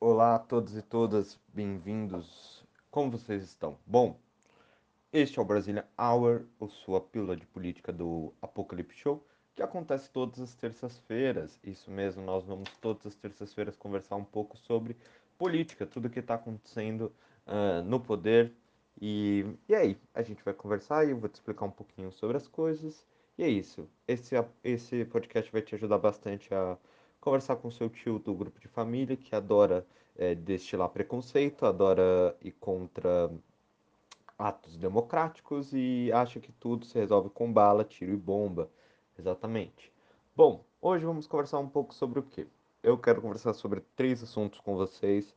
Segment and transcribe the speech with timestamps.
[0.00, 2.64] Olá a todos e todas, bem-vindos.
[2.88, 3.76] Como vocês estão?
[3.84, 4.16] Bom,
[5.12, 9.26] este é o Brasília Hour, a sua pílula de política do Apocalipse Show,
[9.56, 11.58] que acontece todas as terças-feiras.
[11.64, 14.96] Isso mesmo, nós vamos todas as terças-feiras conversar um pouco sobre
[15.36, 17.12] política, tudo o que está acontecendo
[17.44, 18.54] uh, no poder.
[19.00, 22.36] E, e aí, a gente vai conversar e eu vou te explicar um pouquinho sobre
[22.36, 23.04] as coisas.
[23.36, 23.90] E é isso.
[24.06, 26.78] Esse, esse podcast vai te ajudar bastante a
[27.20, 29.86] conversar com seu tio do grupo de família que adora
[30.16, 33.30] é, destilar preconceito, adora ir contra
[34.38, 38.70] atos democráticos e acha que tudo se resolve com bala, tiro e bomba.
[39.18, 39.92] Exatamente.
[40.34, 42.46] Bom, hoje vamos conversar um pouco sobre o quê?
[42.82, 45.34] Eu quero conversar sobre três assuntos com vocês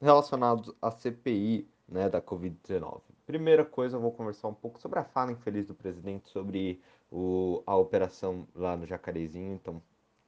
[0.00, 3.00] relacionados à CPI né, da Covid-19.
[3.26, 7.62] Primeira coisa, eu vou conversar um pouco sobre a fala infeliz do presidente sobre o,
[7.66, 9.52] a operação lá no Jacarezinho.
[9.54, 9.82] Então,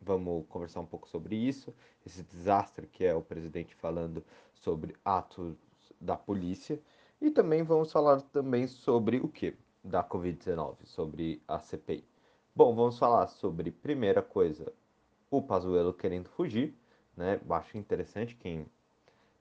[0.08, 1.74] Vamos conversar um pouco sobre isso,
[2.06, 5.54] esse desastre que é o presidente falando sobre atos
[6.00, 6.80] da polícia.
[7.20, 9.54] E também vamos falar também sobre o que?
[9.84, 12.02] Da Covid-19, sobre a CPI.
[12.56, 14.72] Bom, vamos falar sobre, primeira coisa,
[15.30, 16.74] o Pazuello querendo fugir,
[17.14, 17.38] né?
[17.50, 18.64] Acho interessante, quem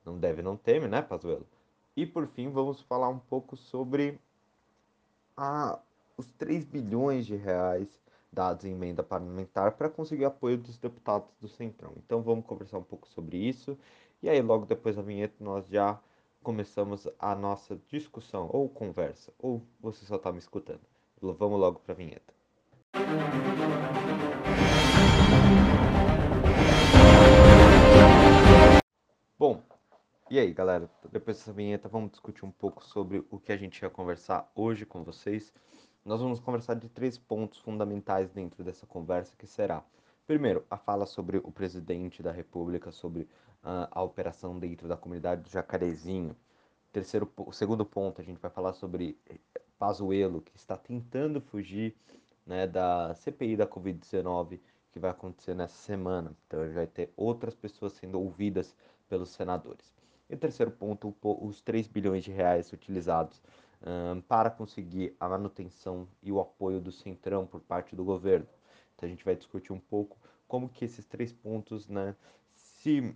[0.04, 1.48] não deve não teme, né, Pazuello?
[1.96, 4.20] E por fim, vamos falar um pouco sobre
[5.38, 5.80] a,
[6.18, 7.88] os 3 bilhões de reais
[8.32, 11.94] dados em emenda parlamentar para conseguir apoio dos deputados do Centrão.
[11.98, 13.78] Então vamos conversar um pouco sobre isso.
[14.22, 16.00] E aí, logo depois da vinheta, nós já
[16.42, 20.82] começamos a nossa discussão, ou conversa, ou você só está me escutando.
[21.22, 22.34] Vamos logo para a vinheta.
[29.38, 29.62] Bom,
[30.30, 30.90] e aí, galera?
[31.12, 34.86] Depois dessa vinheta, vamos discutir um pouco sobre o que a gente ia conversar hoje
[34.86, 35.54] com vocês.
[36.08, 39.84] Nós vamos conversar de três pontos fundamentais dentro dessa conversa, que será,
[40.26, 45.42] primeiro, a fala sobre o presidente da República, sobre uh, a operação dentro da comunidade
[45.42, 46.34] do Jacarezinho.
[46.94, 49.18] Terceiro, o segundo ponto, a gente vai falar sobre
[49.78, 51.94] Pazuello, que está tentando fugir
[52.46, 54.62] né, da CPI da Covid-19,
[54.94, 56.32] que vai acontecer nessa semana.
[56.48, 58.74] Então, ele vai ter outras pessoas sendo ouvidas
[59.10, 59.94] pelos senadores.
[60.30, 63.42] E terceiro ponto, os 3 bilhões de reais utilizados
[63.82, 68.48] um, para conseguir a manutenção e o apoio do centrão por parte do governo.
[68.96, 70.18] Então a gente vai discutir um pouco
[70.48, 72.16] como que esses três pontos né,
[72.56, 73.16] se,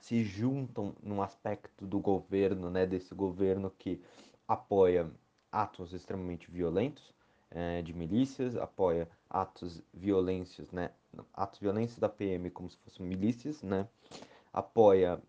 [0.00, 4.02] se juntam num aspecto do governo, né, desse governo que
[4.48, 5.10] apoia
[5.52, 7.14] atos extremamente violentos
[7.50, 10.90] é, de milícias, apoia atos violências, né,
[11.32, 13.86] atos violentos da PM como se fossem milícias, né,
[14.52, 15.20] apoia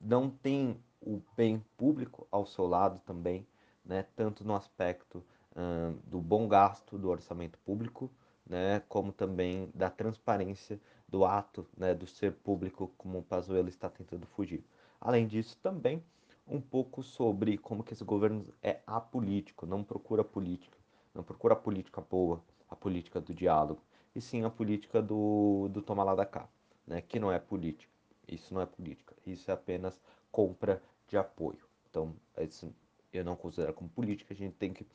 [0.00, 3.46] não tem o bem público ao seu lado também,
[3.84, 5.24] né, tanto no aspecto
[5.56, 8.10] hum, do bom gasto do orçamento público,
[8.46, 13.88] né, como também da transparência do ato né, do ser público, como o Pazuello está
[13.88, 14.64] tentando fugir.
[15.00, 16.02] Além disso, também
[16.46, 20.76] um pouco sobre como que esse governo é apolítico, não procura política,
[21.14, 23.80] não procura a política boa, a política do diálogo,
[24.14, 26.48] e sim a política do, do tomar lá da cá,
[26.86, 27.90] né, que não é política.
[28.26, 31.60] Isso não é política, isso é apenas compra de apoio.
[31.88, 32.72] Então, isso
[33.12, 34.86] eu não considero como política, a gente tem que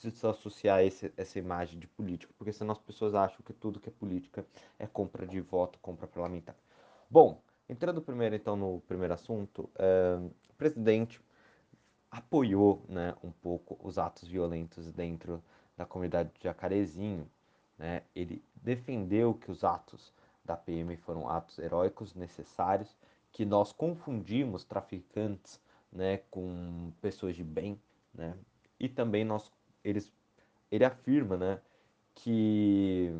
[0.00, 3.92] desassociar esse, essa imagem de política, porque senão as pessoas acham que tudo que é
[3.92, 4.46] política
[4.78, 6.56] é compra de voto, compra parlamentar.
[7.10, 11.20] Bom, entrando primeiro então no primeiro assunto, é, o presidente
[12.10, 15.42] apoiou né, um pouco os atos violentos dentro
[15.76, 17.28] da comunidade de Jacarezinho.
[17.76, 18.02] Né?
[18.14, 20.12] Ele defendeu que os atos
[20.44, 22.96] da PM foram atos heróicos, necessários,
[23.36, 25.60] que nós confundimos traficantes
[25.92, 27.78] né, com pessoas de bem,
[28.14, 28.34] né?
[28.80, 29.52] E também nós,
[29.84, 30.10] eles,
[30.70, 31.60] ele afirma, né,
[32.14, 33.12] que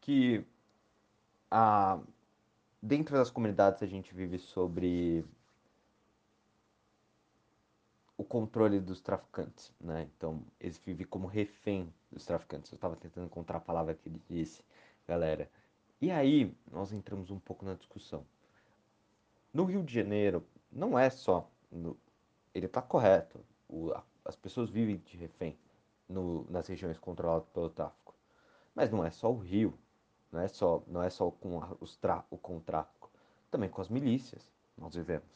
[0.00, 0.44] que
[1.50, 1.98] a,
[2.80, 5.24] dentro das comunidades a gente vive sobre
[8.16, 10.08] o controle dos traficantes, né?
[10.16, 12.70] Então, eles vivem como refém dos traficantes.
[12.70, 14.62] Eu estava tentando encontrar a palavra que ele disse,
[15.08, 15.50] galera.
[16.00, 18.26] E aí nós entramos um pouco na discussão.
[19.52, 21.48] No Rio de Janeiro, não é só.
[21.70, 21.96] No,
[22.54, 23.40] ele está correto.
[23.68, 23.92] O,
[24.24, 25.58] as pessoas vivem de refém
[26.08, 28.14] no, nas regiões controladas pelo tráfico.
[28.74, 29.78] Mas não é só o Rio.
[30.32, 33.10] Não é só, não é só com, a, os tra, o, com o tráfico.
[33.50, 35.28] Também com as milícias nós vivemos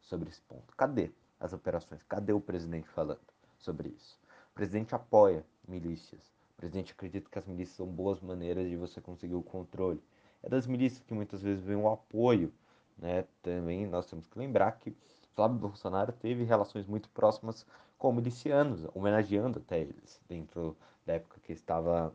[0.00, 0.74] sobre esse ponto.
[0.76, 2.02] Cadê as operações?
[2.02, 3.20] Cadê o presidente falando
[3.56, 4.18] sobre isso?
[4.50, 6.20] O presidente apoia milícias.
[6.60, 9.98] Presidente acredita que as milícias são boas maneiras de você conseguir o controle
[10.42, 12.52] é das milícias que muitas vezes vem o apoio.
[12.98, 13.24] Né?
[13.42, 14.94] Também nós temos que lembrar que
[15.34, 17.64] Flávio Bolsonaro teve relações muito próximas
[17.96, 20.76] com milicianos, homenageando até eles, dentro
[21.06, 22.14] da época que estava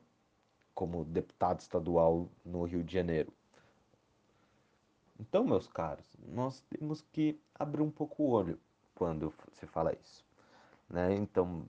[0.75, 3.33] como deputado estadual no Rio de Janeiro.
[5.19, 8.59] Então, meus caros, nós temos que abrir um pouco o olho
[8.93, 10.23] quando se fala isso.
[10.87, 11.15] Né?
[11.15, 11.67] Então,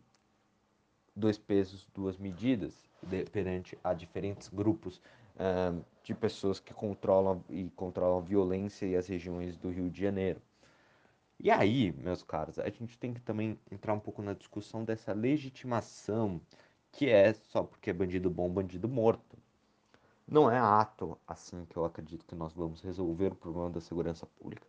[1.16, 5.00] dois pesos, duas medidas de, perante a diferentes grupos
[5.36, 10.00] uh, de pessoas que controlam e controlam a violência e as regiões do Rio de
[10.00, 10.40] Janeiro.
[11.40, 15.12] E aí, meus caros, a gente tem que também entrar um pouco na discussão dessa
[15.12, 16.40] legitimação
[16.92, 19.36] que é só porque é bandido bom, bandido morto.
[20.26, 24.26] Não é ato assim que eu acredito que nós vamos resolver o problema da segurança
[24.26, 24.66] pública.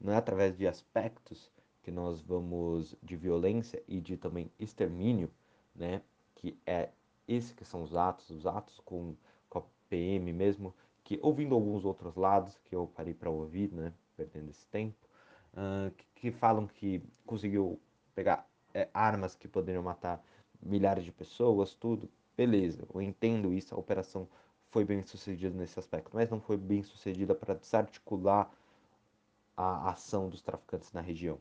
[0.00, 1.50] Não é através de aspectos
[1.82, 5.30] que nós vamos de violência e de também extermínio,
[5.74, 6.02] né?
[6.34, 6.90] Que é
[7.26, 9.14] esse que são os atos, os atos com,
[9.48, 13.92] com a PM mesmo, que ouvindo alguns outros lados que eu parei para ouvir, né?
[14.16, 14.96] Perdendo esse tempo,
[15.54, 17.80] uh, que, que, falam que conseguiu
[18.14, 20.22] pegar é, armas que poderiam matar
[20.62, 22.08] milhares de pessoas, tudo.
[22.36, 24.28] Beleza, eu entendo isso, a operação
[24.70, 28.50] foi bem sucedida nesse aspecto, mas não foi bem sucedida para desarticular
[29.56, 31.40] a ação dos traficantes na região.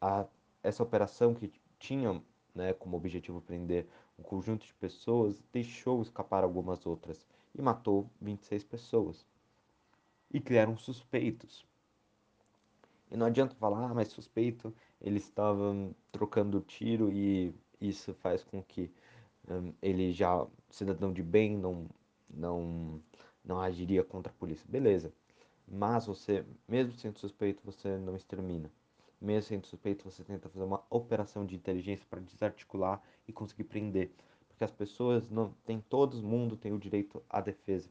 [0.00, 0.26] A,
[0.62, 2.20] essa operação que tinha
[2.54, 3.86] né, como objetivo prender
[4.18, 9.26] um conjunto de pessoas deixou escapar algumas outras e matou 26 pessoas.
[10.30, 11.66] E criaram suspeitos.
[13.10, 18.62] E não adianta falar, ah, mas suspeito, eles estavam trocando tiro e isso faz com
[18.62, 18.90] que
[19.48, 21.86] um, ele já, cidadão de bem, não,
[22.28, 23.00] não,
[23.44, 24.66] não agiria contra a polícia.
[24.68, 25.12] Beleza.
[25.66, 28.70] Mas você, mesmo sendo suspeito, você não extermina.
[29.24, 34.10] Mesmo sendo suspeito, você tenta fazer uma operação de inteligência para desarticular e conseguir prender.
[34.46, 37.88] Porque as pessoas não tem todo mundo tem o direito à defesa.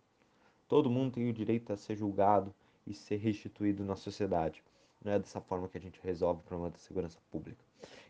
[0.68, 2.54] Todo mundo tem o direito a ser julgado
[2.86, 4.64] e ser restituído na sociedade.
[5.04, 7.66] Não é dessa forma que a gente resolve o problema da segurança pública.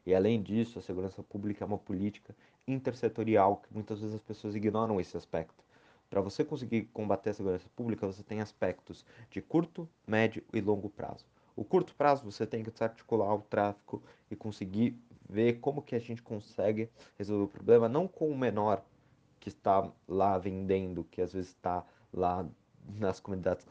[0.06, 2.36] E além disso, a segurança pública é uma política
[2.68, 5.64] intersetorial que muitas vezes as pessoas ignoram esse aspecto.
[6.10, 10.90] Para você conseguir combater a segurança pública, você tem aspectos de curto, médio e longo
[10.90, 11.26] prazo.
[11.56, 14.98] O curto prazo você tem que desarticular o tráfico e conseguir
[15.30, 18.84] ver como que a gente consegue resolver o problema, não com o menor
[19.40, 22.48] que está lá vendendo, que às vezes está lá
[22.96, 23.66] nas comunidades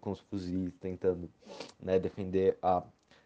[0.00, 1.30] com os fuzis, tentando
[1.80, 2.82] né, defender a,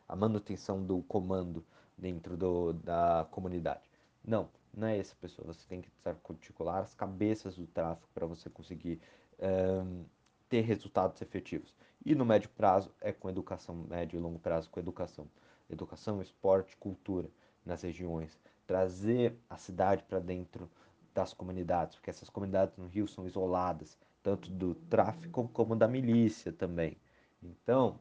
[0.08, 1.64] a manutenção do comando
[1.96, 3.88] dentro do, da comunidade.
[4.24, 5.52] Não, não é essa pessoa.
[5.52, 9.00] Você tem que articular as cabeças do tráfico para você conseguir
[9.40, 10.04] um,
[10.48, 11.74] ter resultados efetivos.
[12.08, 15.26] E no médio prazo é com educação, médio e longo prazo com educação.
[15.68, 17.28] Educação, esporte, cultura
[17.66, 18.40] nas regiões.
[18.66, 20.70] Trazer a cidade para dentro
[21.14, 26.50] das comunidades, porque essas comunidades no Rio são isoladas, tanto do tráfico como da milícia
[26.50, 26.96] também.
[27.42, 28.00] Então,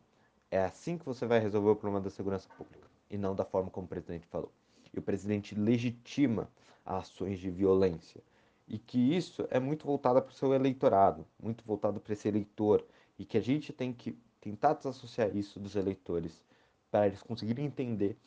[0.49, 3.69] é assim que você vai resolver o problema da segurança pública, e não da forma
[3.69, 4.53] como o presidente falou.
[4.93, 6.47] E o presidente legitima
[6.85, 8.23] ações de violência.
[8.69, 12.85] E que isso é muito voltado para o seu eleitorado, muito voltado para esse eleitor.
[13.17, 16.43] E que a gente tem que tentar desassociar isso dos eleitores,
[16.89, 18.17] para eles conseguirem entender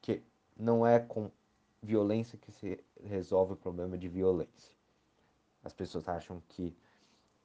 [0.00, 0.22] que
[0.56, 1.30] não é com
[1.82, 4.74] violência que se resolve o problema de violência.
[5.64, 6.74] As pessoas acham que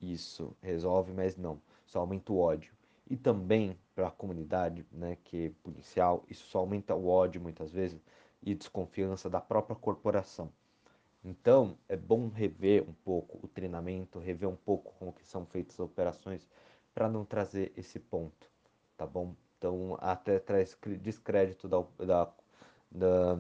[0.02, 2.74] isso resolve, mas não, só aumenta o ódio.
[3.10, 7.72] E também para a comunidade, né, que é policial, isso só aumenta o ódio muitas
[7.72, 8.00] vezes
[8.44, 10.52] e desconfiança da própria corporação.
[11.24, 15.76] Então, é bom rever um pouco o treinamento, rever um pouco como que são feitas
[15.76, 16.48] as operações
[16.98, 18.50] para não trazer esse ponto,
[18.98, 19.36] tá bom?
[19.56, 22.34] Então, até traz descrédito da, da,
[22.90, 23.38] da,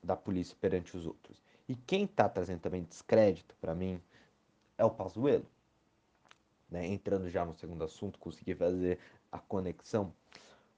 [0.00, 1.42] da polícia perante os outros.
[1.68, 4.00] E quem está trazendo também descrédito para mim
[4.78, 5.44] é o Pazuello
[6.70, 9.00] né, entrando já no segundo assunto, consegui fazer
[9.32, 10.14] a conexão.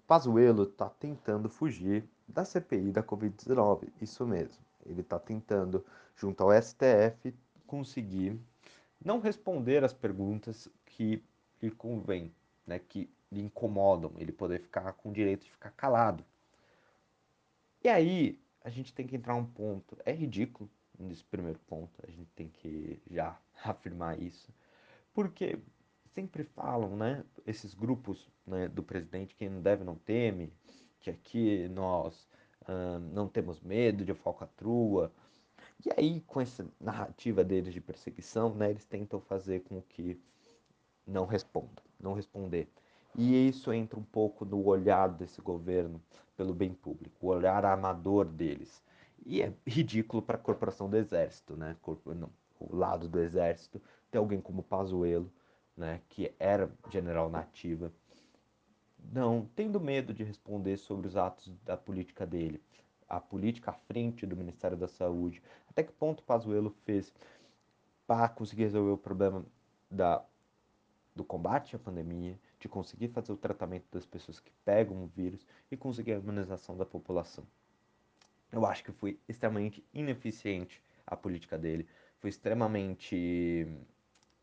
[0.07, 4.65] Pazuello está tentando fugir da CPI da Covid-19, isso mesmo.
[4.87, 5.85] Ele está tentando,
[6.17, 7.35] junto ao STF,
[7.67, 8.41] conseguir
[9.05, 11.23] não responder as perguntas que
[11.63, 12.35] lhe convém,
[12.67, 16.25] né, que lhe incomodam, ele poder ficar com o direito de ficar calado.
[17.83, 22.11] E aí, a gente tem que entrar um ponto, é ridículo nesse primeiro ponto, a
[22.11, 24.53] gente tem que já afirmar isso,
[25.15, 25.59] porque
[26.15, 30.53] sempre falam, né, esses grupos né, do presidente, quem não deve não teme,
[31.01, 32.29] que aqui nós
[33.13, 35.13] não temos medo de falcatrua.
[35.85, 40.21] E aí, com essa narrativa deles de perseguição, né, eles tentam fazer com que
[41.11, 42.69] não responda, não responder.
[43.17, 46.01] E isso entra um pouco no olhar desse governo
[46.37, 48.83] pelo bem público, o olhar amador deles.
[49.27, 51.77] E é ridículo para a corporação do exército, né?
[52.59, 55.31] O lado do exército ter alguém como Pazuello
[55.81, 57.91] né, que era general nativa,
[59.13, 62.63] não tendo medo de responder sobre os atos da política dele,
[63.09, 67.13] a política à frente do Ministério da Saúde, até que ponto Pazuello fez
[68.07, 69.45] para conseguir resolver o problema
[69.91, 70.23] da
[71.15, 75.47] do combate à pandemia, de conseguir fazer o tratamento das pessoas que pegam o vírus
[75.71, 77.47] e conseguir a imunização da população.
[78.53, 81.87] Eu acho que foi extremamente ineficiente a política dele,
[82.19, 83.67] foi extremamente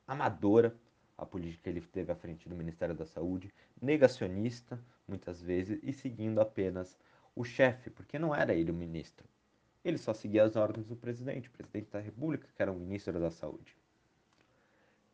[0.08, 0.76] amadora
[1.18, 5.92] a política que ele teve à frente do Ministério da Saúde, negacionista muitas vezes e
[5.92, 6.98] seguindo apenas
[7.36, 9.28] o chefe, porque não era ele o ministro.
[9.84, 13.20] Ele só seguia as ordens do presidente, o presidente da República, que era o ministro
[13.20, 13.76] da Saúde.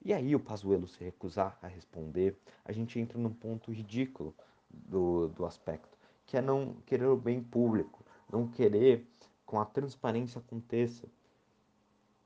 [0.05, 4.35] E aí o Pazuello se recusar a responder, a gente entra num ponto ridículo
[4.69, 9.07] do, do aspecto, que é não querer o bem público, não querer
[9.45, 11.07] com a transparência aconteça.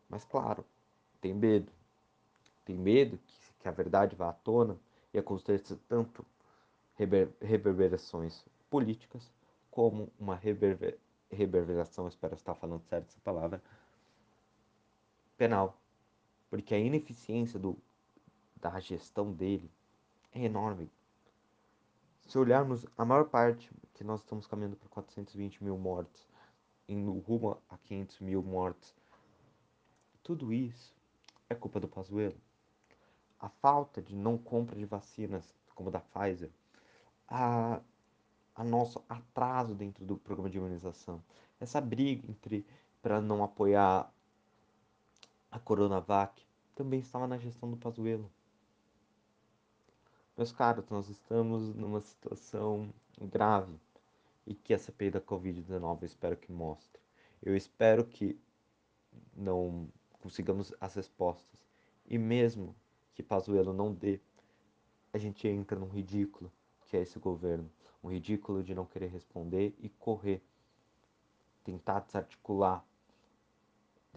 [0.09, 0.65] Mas claro,
[1.21, 1.71] tem medo.
[2.65, 4.77] Tem medo que, que a verdade vá à tona
[5.13, 6.25] e aconteça tanto
[6.95, 9.31] rever, reverberações políticas
[9.69, 10.97] como uma reverber,
[11.29, 13.61] reverberação, espero estar falando certo essa palavra,
[15.37, 15.77] penal
[16.49, 17.77] porque a ineficiência do,
[18.55, 19.71] da gestão dele
[20.31, 20.89] é enorme.
[22.27, 26.27] Se olharmos a maior parte, que nós estamos caminhando para 420 mil mortes,
[26.87, 28.93] em rumo a 500 mil mortes,
[30.23, 30.93] tudo isso
[31.49, 32.39] é culpa do Pazuello.
[33.39, 36.51] A falta de não compra de vacinas, como da Pfizer,
[37.27, 37.79] a,
[38.55, 41.23] a nosso atraso dentro do programa de imunização,
[41.59, 42.65] essa briga entre
[43.01, 44.11] para não apoiar
[45.57, 46.45] a Coronavac
[46.75, 48.31] também estava na gestão do Pazuello.
[50.37, 53.75] Meus caros, nós estamos numa situação grave
[54.45, 57.01] e que a CPI da Covid-19 eu espero que mostre.
[57.41, 58.39] Eu espero que
[59.35, 59.89] não
[60.21, 61.65] consigamos as respostas
[62.05, 62.75] e mesmo
[63.15, 64.19] que Pazuello não dê,
[65.11, 66.51] a gente entra num ridículo
[66.85, 67.69] que é esse governo,
[68.03, 70.41] um ridículo de não querer responder e correr,
[71.63, 72.85] tentar desarticular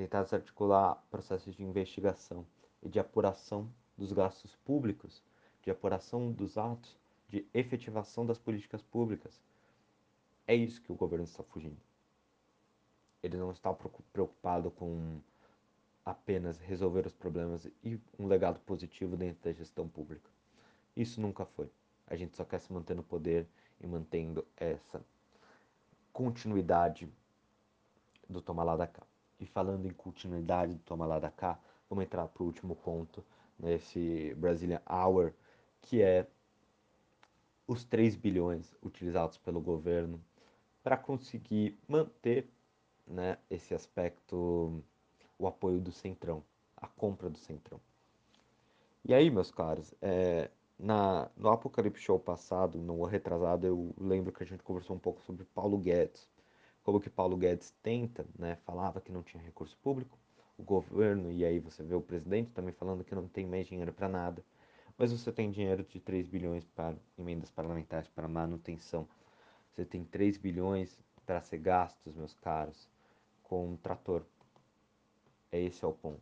[0.00, 2.46] tentar desarticular processos de investigação
[2.82, 5.22] e de apuração dos gastos públicos,
[5.62, 6.96] de apuração dos atos,
[7.28, 9.38] de efetivação das políticas públicas.
[10.46, 11.76] É isso que o governo está fugindo.
[13.22, 13.70] Ele não está
[14.10, 15.20] preocupado com
[16.02, 20.30] apenas resolver os problemas e um legado positivo dentro da gestão pública.
[20.96, 21.70] Isso nunca foi.
[22.06, 23.46] A gente só quer se manter no poder
[23.78, 25.04] e mantendo essa
[26.10, 27.06] continuidade
[28.26, 29.09] do tomar lá da cá.
[29.40, 33.24] E falando em continuidade do Toma Lá da Cá, vamos entrar para o último ponto
[33.58, 35.32] nesse Brazilian Hour,
[35.80, 36.26] que é
[37.66, 40.22] os 3 bilhões utilizados pelo governo
[40.82, 42.48] para conseguir manter
[43.06, 44.82] né, esse aspecto,
[45.38, 46.42] o apoio do Centrão,
[46.76, 47.80] a compra do Centrão.
[49.04, 54.42] E aí, meus caros, é, na, no Apocalipse Show passado, no retrasado, eu lembro que
[54.42, 56.28] a gente conversou um pouco sobre Paulo Guedes
[56.90, 60.18] como que Paulo Guedes tenta, né, falava que não tinha recurso público,
[60.58, 63.92] o governo, e aí você vê o presidente também falando que não tem mais dinheiro
[63.92, 64.44] para nada,
[64.98, 69.06] mas você tem dinheiro de 3 bilhões para emendas parlamentares para manutenção.
[69.70, 72.88] Você tem 3 bilhões para ser gastos, meus caros,
[73.44, 74.24] com um trator.
[75.52, 76.20] É esse é o ponto.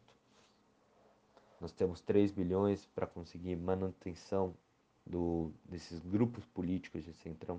[1.62, 4.54] Nós temos 3 bilhões para conseguir manutenção
[5.06, 7.58] do, desses grupos políticos de centrão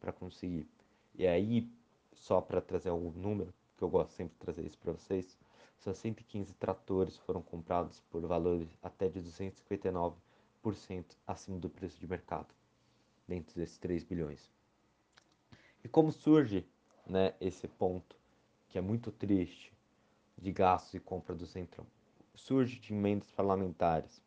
[0.00, 0.66] para conseguir.
[1.14, 1.77] E aí
[2.18, 5.38] só para trazer algum número, que eu gosto sempre de trazer isso para vocês,
[5.78, 10.14] só 115 tratores foram comprados por valores até de 259%
[11.26, 12.48] acima do preço de mercado,
[13.26, 14.50] dentro desses 3 bilhões.
[15.82, 16.66] E como surge
[17.06, 18.16] né, esse ponto,
[18.68, 19.72] que é muito triste,
[20.36, 21.86] de gastos e compra do Centrão?
[22.34, 24.20] Surge de emendas parlamentares.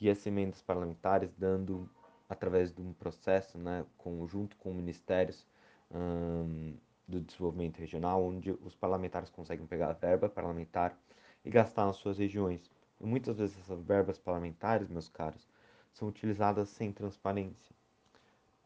[0.00, 1.88] E essas emendas parlamentares dando,
[2.28, 5.46] através de um processo, né, conjunto com ministérios,
[5.90, 6.74] hum,
[7.10, 10.96] do desenvolvimento regional, onde os parlamentares conseguem pegar a verba parlamentar
[11.44, 12.70] e gastar nas suas regiões.
[13.00, 15.48] E muitas vezes essas verbas parlamentares, meus caros,
[15.92, 17.74] são utilizadas sem transparência,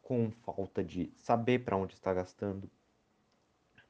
[0.01, 2.69] com falta de saber para onde está gastando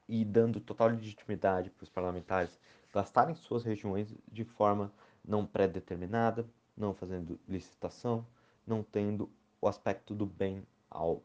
[0.08, 2.58] e dando total legitimidade para os parlamentares
[2.92, 4.90] gastarem suas regiões de forma
[5.22, 8.26] não pré-determinada, não fazendo licitação,
[8.66, 11.22] não tendo o aspecto do bem ao,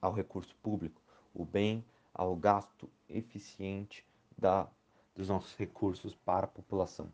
[0.00, 1.02] ao recurso público,
[1.34, 1.84] o bem
[2.16, 4.04] ao gasto eficiente
[4.36, 4.66] da,
[5.14, 7.12] dos nossos recursos para a população.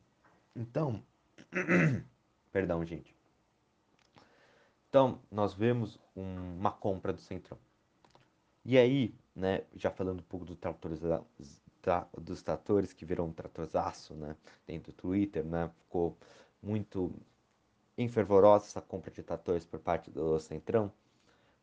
[0.54, 1.02] Então,
[2.52, 3.14] perdão, gente.
[4.88, 7.58] Então, nós vemos um, uma compra do Centrão.
[8.64, 13.32] E aí, né, já falando um pouco do tratores, da, dos tratores que viram um
[13.32, 16.16] tratorzaço, né, dentro do Twitter, né, ficou
[16.62, 17.12] muito
[17.98, 20.92] enfervorosa essa compra de tratores por parte do Centrão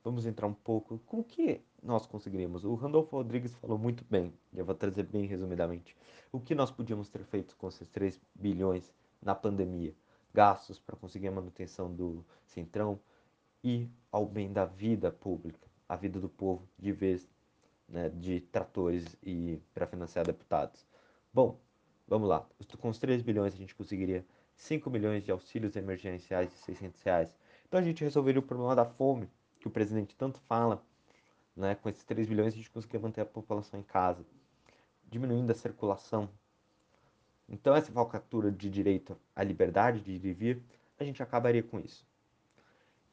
[0.03, 2.63] vamos entrar um pouco com o que nós conseguiríamos.
[2.63, 5.96] O Randolfo Rodrigues falou muito bem, e eu vou trazer bem resumidamente,
[6.32, 9.94] o que nós podíamos ter feito com esses 3 bilhões na pandemia.
[10.34, 13.00] gastos para conseguir a manutenção do centrão
[13.63, 17.27] e ao bem da vida pública, a vida do povo, de vez
[17.88, 20.86] né, de tratores e para financiar deputados.
[21.34, 21.60] Bom,
[22.08, 22.48] vamos lá.
[22.79, 24.25] Com os 3 bilhões a gente conseguiria
[24.56, 27.36] 5 milhões de auxílios emergenciais de 600 reais.
[27.68, 29.29] Então a gente resolveria o problema da fome,
[29.60, 30.82] que o presidente tanto fala.
[31.56, 31.75] Né?
[31.75, 34.25] Com esses 3 bilhões a gente conseguiria manter a população em casa,
[35.08, 36.30] diminuindo a circulação.
[37.48, 40.63] Então essa falcatura de direito à liberdade de ir e vir,
[41.00, 42.06] a gente acabaria com isso.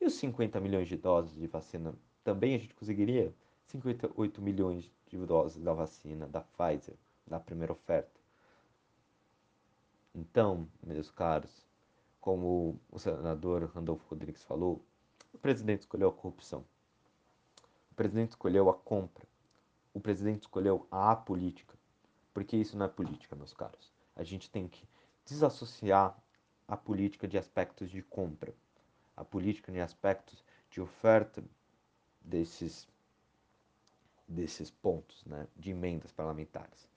[0.00, 3.34] E os 50 milhões de doses de vacina também a gente conseguiria
[3.66, 6.94] 58 milhões de doses da vacina da Pfizer,
[7.26, 8.20] da primeira oferta.
[10.14, 11.66] Então, meus caros,
[12.20, 14.82] como o senador Randolfo Rodrigues falou,
[15.36, 16.64] o presidente escolheu a corrupção.
[17.90, 19.26] O presidente escolheu a compra.
[19.92, 21.76] O presidente escolheu a apolítica.
[22.32, 23.92] Porque isso não é política, meus caros.
[24.14, 24.88] A gente tem que
[25.26, 26.16] desassociar
[26.66, 28.52] a política de aspectos de compra,
[29.14, 31.44] a política de aspectos de oferta
[32.20, 32.88] desses
[34.28, 36.88] desses pontos, né, de emendas parlamentares,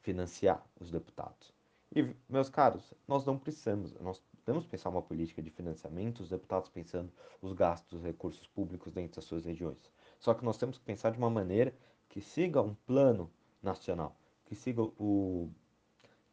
[0.00, 1.52] financiar os deputados.
[1.94, 6.68] E, meus caros, nós não precisamos, nós podemos pensar uma política de financiamento, os deputados
[6.68, 7.12] pensando
[7.42, 9.90] os gastos, os recursos públicos dentro das suas regiões.
[10.20, 11.74] Só que nós temos que pensar de uma maneira
[12.08, 13.28] que siga um plano
[13.60, 15.50] nacional, que siga o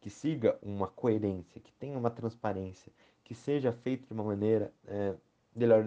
[0.00, 2.92] que siga uma coerência, que tenha uma transparência,
[3.24, 5.16] que seja feito de uma maneira é,
[5.56, 5.84] melhor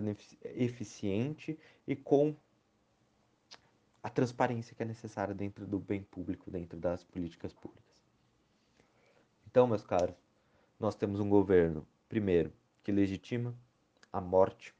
[0.55, 1.57] eficiente
[1.87, 2.35] e com
[4.03, 8.03] a transparência que é necessária dentro do bem público, dentro das políticas públicas.
[9.45, 10.15] Então, meus caros,
[10.79, 12.51] nós temos um governo, primeiro,
[12.83, 13.53] que legitima
[14.11, 14.73] a morte,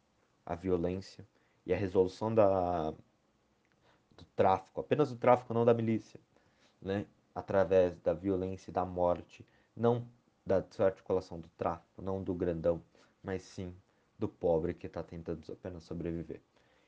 [0.45, 1.27] a violência
[1.65, 6.19] e a resolução da, do tráfico, apenas do tráfico, não da milícia,
[6.81, 7.05] né?
[7.35, 10.07] através da violência e da morte, não
[10.45, 12.81] da desarticulação do tráfico, não do grandão,
[13.21, 13.75] mas sim
[14.17, 16.41] do pobre que está tentando apenas sobreviver.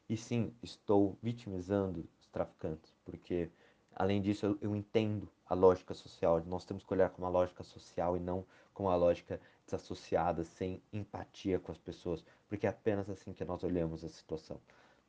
[0.10, 3.49] E sim, estou vitimizando traficantes, porque
[3.95, 6.41] além disso eu, eu, entendo a lógica social.
[6.45, 10.81] Nós temos que olhar com uma lógica social e não com uma lógica desassociada, sem
[10.93, 14.59] empatia com as pessoas, porque é apenas assim que nós olhamos a situação.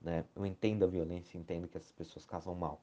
[0.00, 0.24] Né?
[0.34, 2.80] Eu entendo a violência, entendo que essas pessoas casam mal,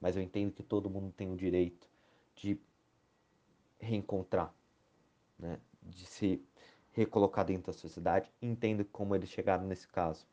[0.00, 1.88] mas eu entendo que todo mundo tem o direito
[2.36, 2.58] de
[3.78, 4.54] reencontrar,
[5.38, 5.58] né?
[5.82, 6.42] de se
[6.92, 8.30] recolocar dentro da sociedade.
[8.40, 10.26] Entendo como eles chegaram nesse caso,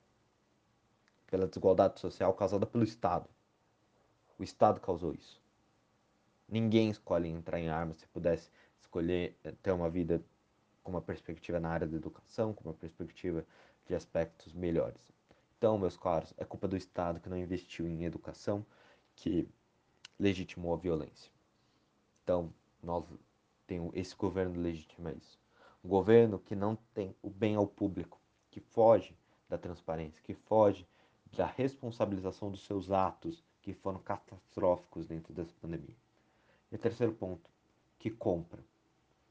[1.27, 3.29] pela desigualdade social causada pelo Estado.
[4.37, 5.41] O Estado causou isso.
[6.49, 10.21] Ninguém escolhe entrar em armas se pudesse escolher eh, ter uma vida
[10.83, 13.45] com uma perspectiva na área da educação, com uma perspectiva
[13.85, 15.11] de aspectos melhores.
[15.57, 18.65] Então, meus caros, é culpa do Estado que não investiu em educação,
[19.15, 19.47] que
[20.17, 21.31] legitimou a violência.
[22.23, 23.05] Então, nós
[23.67, 25.39] temos esse governo legitima isso.
[25.83, 29.15] Um governo que não tem o bem ao público, que foge
[29.47, 30.87] da transparência, que foge
[31.31, 35.95] da responsabilização dos seus atos que foram catastróficos dentro dessa pandemia.
[36.71, 37.49] E terceiro ponto,
[37.97, 38.63] que compra.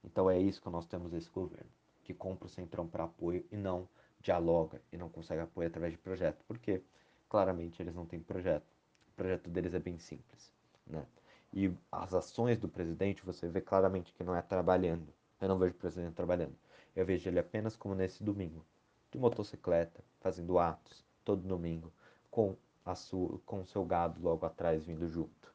[0.04, 1.70] Então é isso que nós temos esse governo,
[2.04, 3.88] que compra o Centrão para apoio e não
[4.20, 6.44] dialoga e não consegue apoio através de projeto.
[6.46, 6.82] Por quê?
[7.28, 8.66] Claramente eles não têm projeto.
[9.12, 10.52] O projeto deles é bem simples,
[10.86, 11.06] né?
[11.52, 15.08] E as ações do presidente, você vê claramente que não é trabalhando.
[15.40, 16.54] Eu não vejo o presidente trabalhando.
[16.94, 18.64] Eu vejo ele apenas como nesse domingo,
[19.10, 21.92] de motocicleta, fazendo atos todo domingo,
[22.30, 25.47] com a sua, com o seu gado logo atrás vindo junto.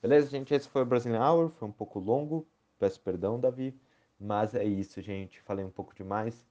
[0.00, 0.54] Beleza, gente?
[0.54, 2.46] Esse foi o Brazilian Hour, foi um pouco longo,
[2.78, 3.76] peço perdão, Davi,
[4.18, 5.40] mas é isso, gente.
[5.40, 6.46] Falei um pouco demais.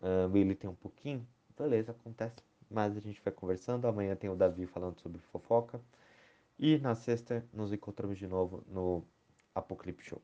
[0.00, 1.26] Uh, Willy tem um pouquinho,
[1.58, 2.36] beleza, acontece.
[2.70, 3.86] Mas a gente vai conversando.
[3.88, 5.80] Amanhã tem o Davi falando sobre fofoca.
[6.58, 9.04] E na sexta nos encontramos de novo no
[9.54, 10.22] Apocalipse Show.